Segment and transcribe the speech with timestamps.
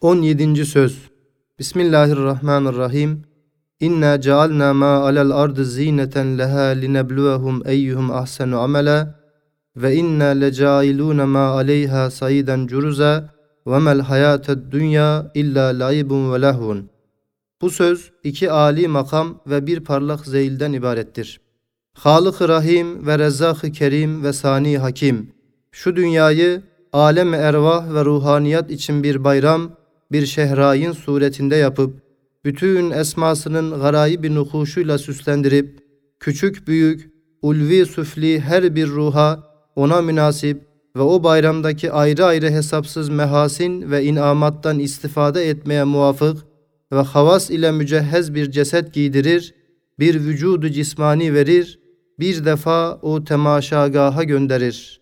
[0.00, 0.66] 17.
[0.66, 0.98] söz
[1.58, 3.22] Bismillahirrahmanirrahim
[3.80, 9.20] İnna cealna ma alel ardı zineten leha linebluwehum eyyuhum ahsenu amela
[9.76, 13.34] ve inna lecailun ma aleyha sayiden curuza
[13.66, 16.90] ve mel hayated dünya illa laibun ve lahvun.
[17.60, 21.40] Bu söz iki âli makam ve bir parlak zeyilden ibarettir.
[21.94, 25.32] Halık-ı Rahim ve Rezzak-ı Kerim ve Sani Hakim
[25.70, 29.75] şu dünyayı alem ervah ve ruhaniyat için bir bayram,
[30.12, 32.02] bir şehrayın suretinde yapıp,
[32.44, 35.78] bütün esmasının garayi bir nukuşuyla süslendirip,
[36.20, 37.10] küçük büyük,
[37.42, 39.44] ulvi süfli her bir ruha
[39.76, 40.60] ona münasip
[40.96, 46.36] ve o bayramdaki ayrı ayrı hesapsız mehasin ve inamattan istifade etmeye muvafık
[46.92, 49.54] ve havas ile mücehhez bir ceset giydirir,
[49.98, 51.78] bir vücudu cismani verir,
[52.18, 55.00] bir defa o temaşagaha gönderir.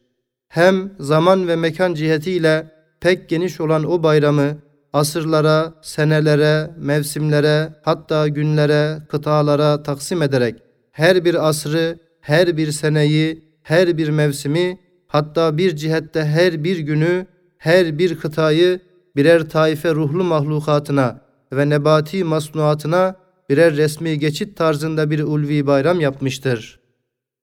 [0.48, 4.56] Hem zaman ve mekan cihetiyle pek geniş olan o bayramı
[4.94, 10.54] asırlara, senelere, mevsimlere, hatta günlere, kıtalara taksim ederek
[10.92, 17.26] her bir asrı, her bir seneyi, her bir mevsimi, hatta bir cihette her bir günü,
[17.58, 18.80] her bir kıtayı
[19.16, 21.20] birer taife ruhlu mahlukatına
[21.52, 23.16] ve nebati masnuatına
[23.50, 26.80] birer resmi geçit tarzında bir ulvi bayram yapmıştır.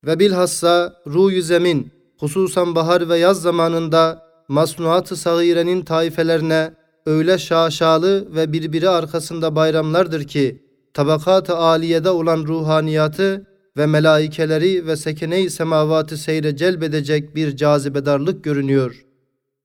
[0.05, 8.53] Ve bilhassa ruh zemin, hususan bahar ve yaz zamanında masnuat-ı sagirenin taifelerine öyle şaşalı ve
[8.53, 13.45] birbiri arkasında bayramlardır ki tabakat-ı aliyede olan ruhaniyatı
[13.77, 19.05] ve melaikeleri ve sekene-i semavatı seyre celbedecek bir cazibedarlık görünüyor.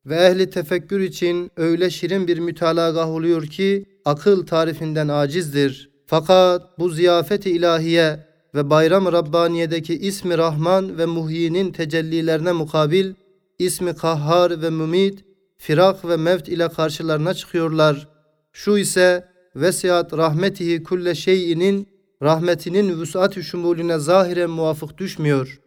[0.07, 5.91] Ve ehli tefekkür için öyle şirin bir mütalagah oluyor ki akıl tarifinden acizdir.
[6.07, 13.15] Fakat bu ziyafeti ilahiye ve bayram Rabbaniye'deki ismi Rahman ve Muhyi'nin tecellilerine mukabil
[13.59, 15.26] ismi Kahhar ve Mumit
[15.67, 18.09] firak ve mevt ile karşılarına çıkıyorlar.
[18.53, 21.89] Şu ise vesiat rahmetihi kulle şeyinin
[22.23, 25.61] rahmetinin vüsat-ı şumulüne zahiren muvafık düşmüyor.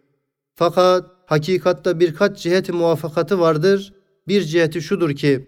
[0.55, 3.93] Fakat hakikatta birkaç ciheti muvafakatı vardır.
[4.27, 5.47] Bir ciheti şudur ki,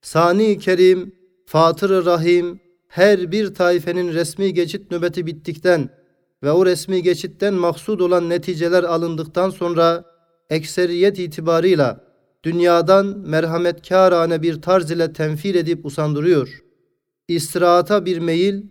[0.00, 1.14] Sani Kerim,
[1.46, 5.88] Fatır-ı Rahim, her bir taifenin resmi geçit nöbeti bittikten
[6.42, 10.04] ve o resmi geçitten maksud olan neticeler alındıktan sonra
[10.50, 12.11] ekseriyet itibarıyla
[12.44, 16.62] dünyadan merhametkârane bir tarz ile tenfir edip usandırıyor.
[17.28, 18.62] İstirahata bir meyil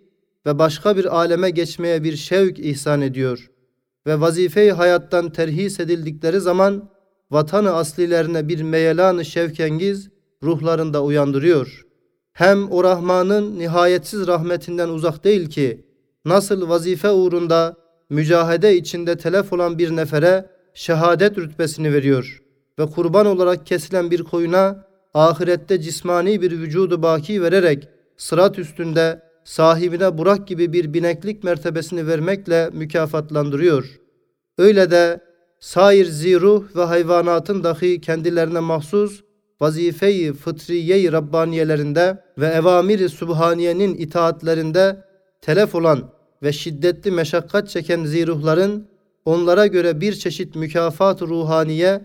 [0.46, 3.50] ve başka bir aleme geçmeye bir şevk ihsan ediyor.
[4.06, 6.90] Ve vazife-i hayattan terhis edildikleri zaman
[7.30, 10.08] vatanı aslilerine bir meyelan-ı şevkengiz
[10.42, 11.86] ruhlarında uyandırıyor.
[12.32, 15.86] Hem o Rahman'ın nihayetsiz rahmetinden uzak değil ki,
[16.24, 17.76] nasıl vazife uğrunda
[18.10, 22.41] mücahede içinde telef olan bir nefere şehadet rütbesini veriyor
[22.78, 24.84] ve kurban olarak kesilen bir koyuna
[25.14, 32.70] ahirette cismani bir vücudu baki vererek sırat üstünde sahibine Burak gibi bir bineklik mertebesini vermekle
[32.72, 34.00] mükafatlandırıyor.
[34.58, 35.20] Öyle de
[35.60, 39.22] sair ziruh ve hayvanatın dahi kendilerine mahsus
[39.60, 45.04] vazifeyi fıtriye-i Rabbaniyelerinde ve evamiri subhaniyenin itaatlerinde
[45.40, 46.10] telef olan
[46.42, 48.88] ve şiddetli meşakkat çeken ziruhların
[49.24, 52.00] onlara göre bir çeşit mükafat ruhaniye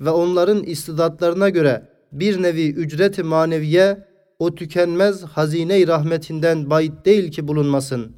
[0.00, 4.06] ve onların istidatlarına göre bir nevi ücret-i maneviye
[4.38, 8.16] o tükenmez hazine-i rahmetinden bayit değil ki bulunmasın.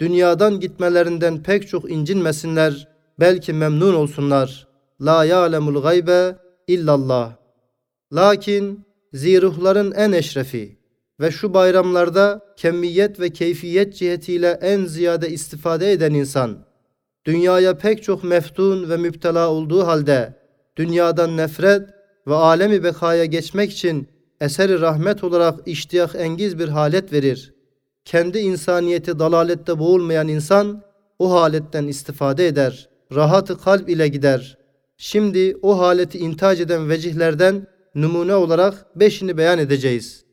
[0.00, 2.88] Dünyadan gitmelerinden pek çok incinmesinler,
[3.20, 4.68] belki memnun olsunlar.
[5.00, 6.36] La ya'lemul gaybe
[6.66, 7.36] illallah.
[8.12, 10.78] Lakin ziruhların en eşrefi
[11.20, 16.58] ve şu bayramlarda kemiyet ve keyfiyet cihetiyle en ziyade istifade eden insan,
[17.24, 20.37] dünyaya pek çok meftun ve müptela olduğu halde,
[20.78, 21.88] dünyadan nefret
[22.26, 24.08] ve alemi bekaya geçmek için
[24.40, 27.54] eseri rahmet olarak iştiyak engiz bir halet verir.
[28.04, 30.82] Kendi insaniyeti dalalette boğulmayan insan
[31.18, 32.88] o haletten istifade eder.
[33.14, 34.58] Rahatı kalp ile gider.
[34.96, 40.24] Şimdi o haleti intac eden vecihlerden numune olarak beşini beyan edeceğiz.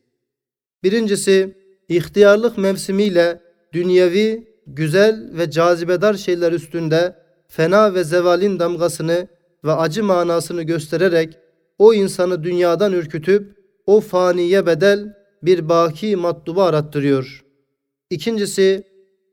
[0.82, 1.56] Birincisi,
[1.88, 3.40] ihtiyarlık mevsimiyle
[3.72, 7.16] dünyevi, güzel ve cazibedar şeyler üstünde
[7.48, 9.28] fena ve zevalin damgasını
[9.64, 11.38] ve acı manasını göstererek
[11.78, 13.56] o insanı dünyadan ürkütüp
[13.86, 17.44] o faniye bedel bir baki matlubu arattırıyor.
[18.10, 18.84] İkincisi,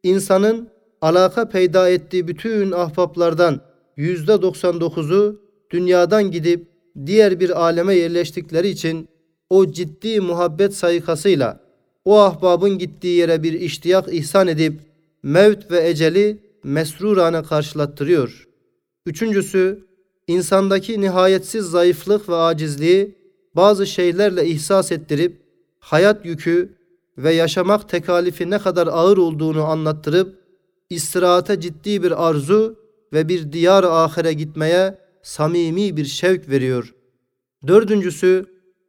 [0.03, 0.67] insanın
[1.01, 3.61] alaka peyda ettiği bütün ahbaplardan
[3.97, 5.41] yüzde 99'u
[5.71, 6.67] dünyadan gidip
[7.05, 9.07] diğer bir aleme yerleştikleri için
[9.49, 11.59] o ciddi muhabbet sayıkasıyla
[12.05, 14.79] o ahbabın gittiği yere bir iştiyak ihsan edip
[15.23, 18.47] mevt ve eceli mesrurane karşılattırıyor.
[19.05, 19.85] Üçüncüsü,
[20.27, 23.15] insandaki nihayetsiz zayıflık ve acizliği
[23.55, 25.41] bazı şeylerle ihsas ettirip
[25.79, 26.73] hayat yükü
[27.17, 30.37] ve yaşamak tekalifi ne kadar ağır olduğunu anlattırıp
[30.89, 32.79] istirahate ciddi bir arzu
[33.13, 36.95] ve bir diyar ahire gitmeye samimi bir şevk veriyor.
[37.67, 38.45] Dördüncüsü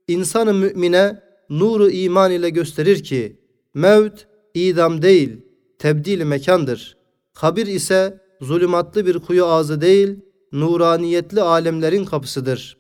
[0.09, 3.37] insanı mümine nuru iman ile gösterir ki
[3.75, 5.41] mevt idam değil
[5.79, 6.97] tebdil mekandır.
[7.35, 10.17] Kabir ise zulümatlı bir kuyu ağzı değil
[10.55, 12.77] nuraniyetli alemlerin kapısıdır.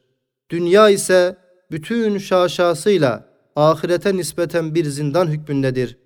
[0.50, 1.36] Dünya ise
[1.70, 3.26] bütün şaşasıyla
[3.56, 5.98] ahirete nispeten bir zindan hükmündedir.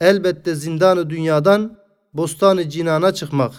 [0.00, 1.78] Elbette zindanı dünyadan
[2.14, 3.52] bostanı cinana çıkmak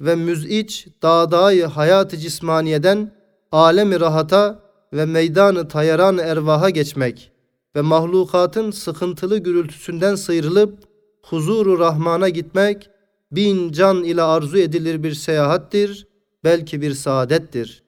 [0.00, 3.12] ve müziç dağdayı hayatı cismaniyeden
[3.52, 4.62] alemi rahata
[4.92, 7.32] ve meydanı tayaran ervaha geçmek
[7.76, 10.78] ve mahlukatın sıkıntılı gürültüsünden sıyrılıp
[11.22, 12.90] huzuru rahmana gitmek
[13.32, 16.06] bin can ile arzu edilir bir seyahattir,
[16.44, 17.82] belki bir saadettir.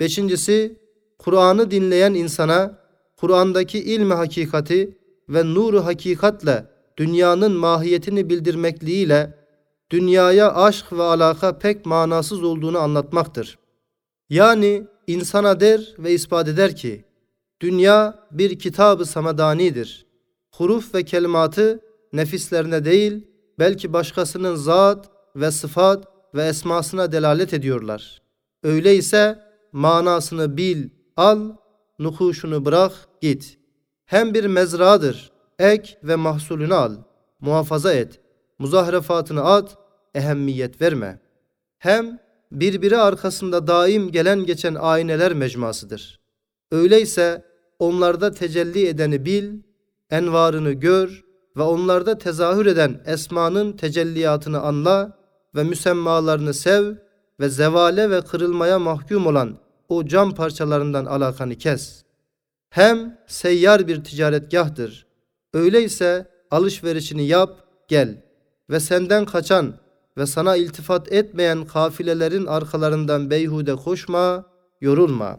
[0.00, 0.76] Beşincisi,
[1.18, 2.78] Kur'an'ı dinleyen insana
[3.16, 4.98] Kur'an'daki ilmi hakikati
[5.28, 6.66] ve nuru hakikatle
[6.96, 9.38] dünyanın mahiyetini bildirmekliğiyle
[9.90, 13.58] dünyaya aşk ve alaka pek manasız olduğunu anlatmaktır.
[14.30, 17.04] Yani insana der ve ispat eder ki
[17.60, 20.06] dünya bir kitabı samadanidir.
[20.54, 21.80] Huruf ve kelimatı
[22.12, 23.26] nefislerine değil
[23.58, 28.22] belki başkasının zat ve sıfat ve esmasına delalet ediyorlar.
[28.62, 29.38] Öyleyse
[29.72, 31.50] manasını bil, al,
[31.98, 33.58] nukuşunu bırak, git.
[34.04, 36.96] Hem bir mezradır, ek ve mahsulünü al,
[37.40, 38.20] muhafaza et,
[38.58, 39.76] muzahrefatını at,
[40.14, 41.20] ehemmiyet verme.
[41.78, 42.18] Hem
[42.52, 46.20] birbiri arkasında daim gelen geçen ayneler mecmasıdır.
[46.70, 47.44] Öyleyse
[47.78, 49.60] onlarda tecelli edeni bil,
[50.10, 51.24] envarını gör
[51.56, 55.21] ve onlarda tezahür eden esmanın tecelliyatını anla
[55.54, 56.94] ve müsemmalarını sev
[57.40, 59.58] ve zevale ve kırılmaya mahkum olan
[59.88, 62.02] o cam parçalarından alakanı kes.
[62.70, 65.06] Hem seyyar bir ticaretgahtır.
[65.54, 68.22] Öyleyse alışverişini yap, gel
[68.70, 69.74] ve senden kaçan
[70.18, 74.46] ve sana iltifat etmeyen kafilelerin arkalarından beyhude koşma,
[74.80, 75.38] yorulma.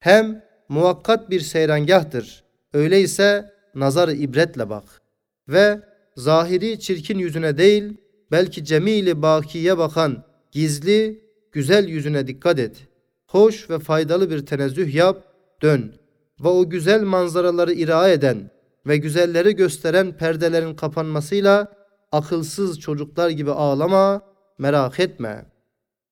[0.00, 2.44] Hem muvakkat bir seyrangahtır.
[2.72, 5.02] Öyleyse nazar ibretle bak.
[5.48, 5.80] Ve
[6.16, 7.96] zahiri çirkin yüzüne değil,
[8.30, 12.88] belki cemili bakiye bakan gizli, güzel yüzüne dikkat et.
[13.26, 15.24] Hoş ve faydalı bir tenezzüh yap,
[15.62, 15.94] dön.
[16.40, 18.50] Ve o güzel manzaraları ira eden
[18.86, 21.72] ve güzelleri gösteren perdelerin kapanmasıyla
[22.12, 24.22] akılsız çocuklar gibi ağlama,
[24.58, 25.46] merak etme.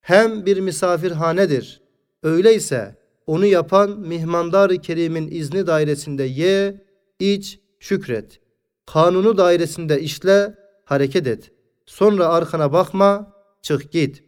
[0.00, 1.82] Hem bir misafirhanedir.
[2.22, 6.84] Öyleyse onu yapan mihmandar-ı kerimin izni dairesinde ye,
[7.18, 8.40] iç, şükret.
[8.86, 10.54] Kanunu dairesinde işle,
[10.84, 11.50] hareket et.
[11.86, 13.32] Sonra arkana bakma,
[13.62, 14.24] çık git.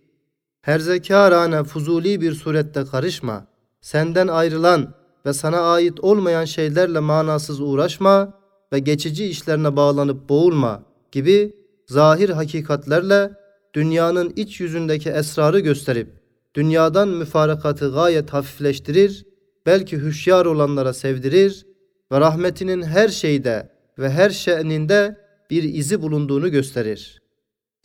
[0.63, 3.47] Herzekarane fuzuli bir surette karışma.
[3.81, 4.95] Senden ayrılan
[5.27, 8.33] ve sana ait olmayan şeylerle manasız uğraşma
[8.73, 11.57] ve geçici işlerine bağlanıp boğulma gibi
[11.87, 13.31] zahir hakikatlerle
[13.75, 16.25] dünyanın iç yüzündeki esrarı gösterip
[16.55, 19.27] dünyadan müfarakatı gayet hafifleştirir,
[19.67, 21.67] belki hüşyar olanlara sevdirir
[22.13, 25.17] ve rahmetinin her şeyde ve her şe'ninde
[25.51, 27.23] bir izi bulunduğunu gösterir.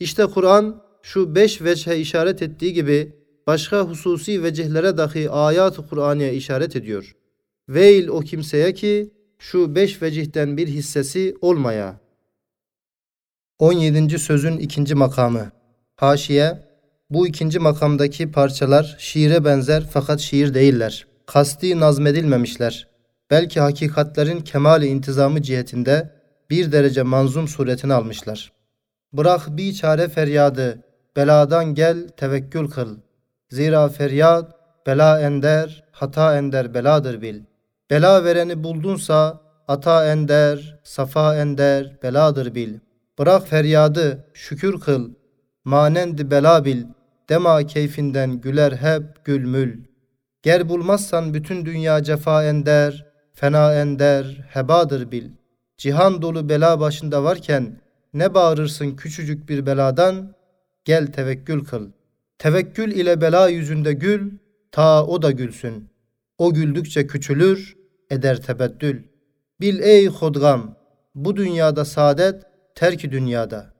[0.00, 3.16] İşte Kur'an şu beş veçhe işaret ettiği gibi
[3.46, 7.16] başka hususi vecihlere dahi ayat-ı Kur'aniye işaret ediyor.
[7.68, 12.00] Veil o kimseye ki şu beş vecihten bir hissesi olmaya.
[13.58, 14.18] 17.
[14.18, 15.52] sözün ikinci makamı.
[15.96, 16.58] Haşiye,
[17.10, 21.06] bu ikinci makamdaki parçalar şiire benzer fakat şiir değiller.
[21.26, 22.88] Kasti nazmedilmemişler.
[23.30, 26.10] Belki hakikatlerin kemali intizamı cihetinde
[26.50, 28.59] bir derece manzum suretini almışlar.
[29.12, 30.82] Bırak bir çare feryadı,
[31.16, 32.98] beladan gel tevekkül kıl.
[33.50, 34.52] Zira feryat,
[34.86, 37.42] bela ender, hata ender beladır bil.
[37.90, 42.90] Bela vereni buldunsa, ata ender, safa ender, beladır bil.''
[43.20, 45.10] Bırak feryadı, şükür kıl.
[45.64, 46.84] Manendi bela bil.
[47.28, 49.84] Dema keyfinden güler hep gülmül.
[50.42, 55.30] Ger bulmazsan bütün dünya cefa ender, fena ender, hebadır bil.
[55.76, 57.80] Cihan dolu bela başında varken
[58.14, 60.34] ne bağırırsın küçücük bir beladan?
[60.84, 61.90] Gel tevekkül kıl.
[62.38, 64.30] Tevekkül ile bela yüzünde gül,
[64.72, 65.90] ta o da gülsün.
[66.38, 67.76] O güldükçe küçülür,
[68.10, 69.02] eder tebeddül.
[69.60, 70.76] Bil ey hodgam,
[71.14, 72.42] bu dünyada saadet
[72.74, 73.74] terki dünyada.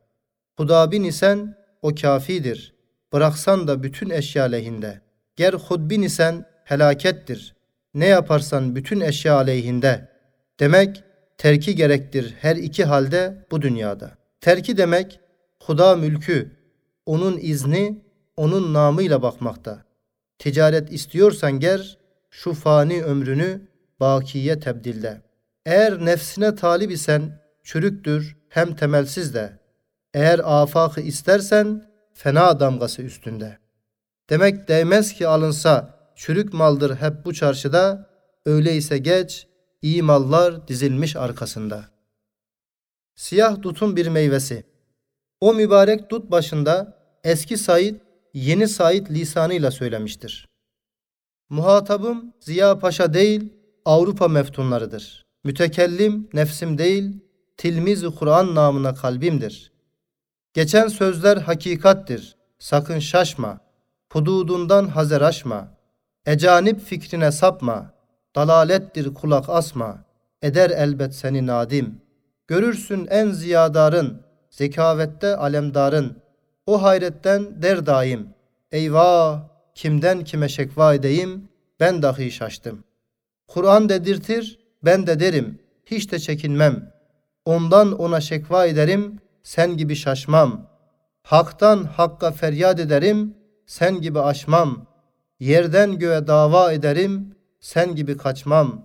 [0.56, 2.75] Huda bin isen o kafidir.
[3.12, 5.00] Bıraksan da bütün eşya lehinde.
[5.37, 7.54] Ger hudbin isen helakettir.
[7.94, 10.08] Ne yaparsan bütün eşya aleyhinde.
[10.60, 11.02] Demek
[11.38, 14.19] terki gerektir her iki halde bu dünyada.
[14.40, 15.20] Terki demek
[15.62, 16.50] Huda mülkü,
[17.06, 18.04] onun izni,
[18.37, 19.85] onun namıyla bakmakta.
[20.38, 21.99] Ticaret istiyorsan ger,
[22.30, 23.68] şu fani ömrünü
[24.00, 25.23] bakiye tebdilde.
[25.66, 29.59] Eğer nefsine talip isen çürüktür hem temelsiz de.
[30.14, 33.59] Eğer afakı istersen fena damgası üstünde.
[34.30, 38.11] Demek değmez ki alınsa çürük maldır hep bu çarşıda.
[38.47, 39.47] Öyleyse geç
[39.82, 41.85] iyi mallar dizilmiş arkasında.
[43.20, 44.64] Siyah dutun bir meyvesi.
[45.40, 47.94] O mübarek dut başında eski Said
[48.34, 50.48] yeni Said lisanıyla söylemiştir.
[51.48, 53.52] Muhatabım Ziya Paşa değil,
[53.84, 55.26] Avrupa meftunlarıdır.
[55.44, 57.20] Mütekellim nefsim değil,
[57.56, 59.72] tilmiz Kur'an namına kalbimdir.
[60.54, 63.60] Geçen sözler hakikattir, sakın şaşma.
[64.12, 65.68] Hududundan hazer aşma.
[66.26, 67.94] Ecanip fikrine sapma.
[68.36, 70.04] Dalalettir kulak asma.
[70.42, 72.09] Eder elbet seni nadim.
[72.50, 76.16] Görürsün en ziyadarın, zekavette alemdarın.
[76.66, 78.28] O hayretten der daim.
[78.73, 79.40] Eyvah!
[79.75, 81.49] Kimden kime şekva edeyim?
[81.80, 82.85] Ben dahi şaştım.
[83.49, 85.59] Kur'an dedirtir, ben de derim.
[85.87, 86.92] Hiç de çekinmem.
[87.45, 90.66] Ondan ona şekva ederim, sen gibi şaşmam.
[91.23, 93.35] Hak'tan hakka feryat ederim,
[93.66, 94.87] sen gibi aşmam.
[95.40, 98.85] Yerden göğe dava ederim, sen gibi kaçmam.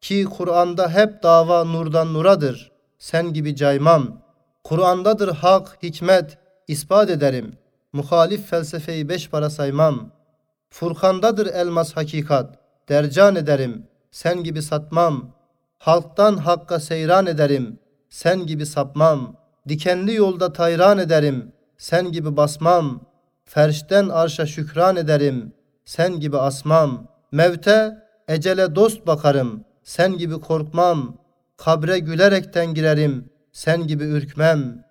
[0.00, 2.69] Ki Kur'an'da hep dava nurdan nuradır,
[3.00, 4.22] sen gibi caymam.
[4.64, 6.38] Kur'an'dadır hak, hikmet,
[6.68, 7.52] ispat ederim.
[7.92, 10.10] Muhalif felsefeyi beş para saymam.
[10.70, 15.30] Furkan'dadır elmas hakikat, dercan ederim, sen gibi satmam.
[15.78, 17.78] Halktan hakka seyran ederim,
[18.08, 19.36] sen gibi sapmam.
[19.68, 23.00] Dikenli yolda tayran ederim, sen gibi basmam.
[23.44, 25.52] Ferşten arşa şükran ederim,
[25.84, 27.06] sen gibi asmam.
[27.32, 31.16] Mevte, ecele dost bakarım, sen gibi korkmam.
[31.64, 34.84] Kabre gülerekten girerim, sen gibi ürkmem.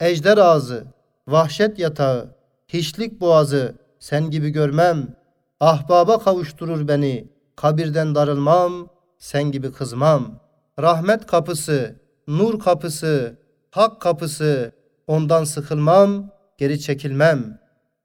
[0.00, 0.84] Ejder ağzı,
[1.28, 2.36] vahşet yatağı,
[2.68, 5.16] hiçlik boğazı, sen gibi görmem.
[5.60, 8.88] Ahbaba kavuşturur beni, kabirden darılmam,
[9.18, 10.40] sen gibi kızmam.
[10.80, 11.96] Rahmet kapısı,
[12.28, 13.36] nur kapısı,
[13.70, 14.72] hak kapısı,
[15.06, 17.58] ondan sıkılmam, geri çekilmem.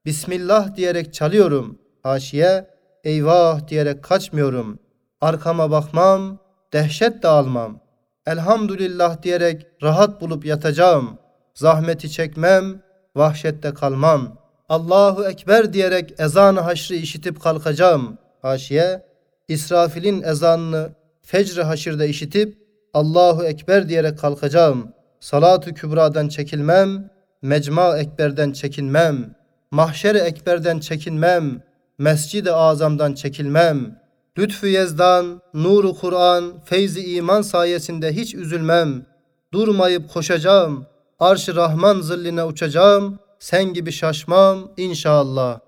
[0.06, 2.70] Bismillah diyerek çalıyorum, haşiye,
[3.04, 4.78] eyvah diyerek kaçmıyorum.
[5.20, 6.38] Arkama bakmam,
[6.72, 7.89] dehşet de almam.
[8.30, 11.18] Elhamdülillah diyerek rahat bulup yatacağım.
[11.54, 12.82] Zahmeti çekmem,
[13.16, 14.38] vahşette kalmam.
[14.68, 18.18] Allahu Ekber diyerek ezanı haşrı işitip kalkacağım.
[18.42, 19.02] Haşiye,
[19.48, 20.90] İsrafil'in ezanını
[21.22, 22.58] fecr haşirde işitip
[22.94, 24.92] Allahu Ekber diyerek kalkacağım.
[25.20, 27.10] Salatü kübradan çekilmem,
[27.42, 29.34] mecma ekberden çekinmem.
[29.70, 31.62] Mahşer ekberden çekinmem,
[31.98, 33.99] mescid-i azamdan çekilmem.
[34.38, 39.06] Lütfü yezdan, nuru Kur'an, feyzi iman sayesinde hiç üzülmem.
[39.52, 40.86] Durmayıp koşacağım,
[41.18, 45.60] arş-ı Rahman zilline uçacağım, sen gibi şaşmam inşallah.